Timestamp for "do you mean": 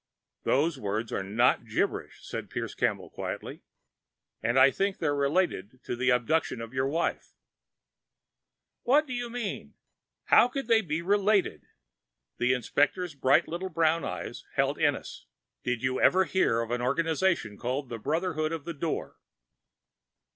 9.05-9.75